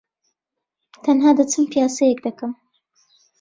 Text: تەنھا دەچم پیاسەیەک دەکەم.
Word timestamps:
تەنھا 1.03 1.31
دەچم 1.39 1.63
پیاسەیەک 1.71 2.19
دەکەم. 2.25 2.51